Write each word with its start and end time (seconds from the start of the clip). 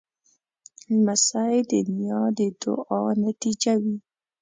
لمسی 0.93 1.57
د 1.69 1.71
نیا 1.97 2.21
د 2.37 2.39
دعا 2.61 3.01
نتیجه 3.23 3.73
وي. 3.83 3.97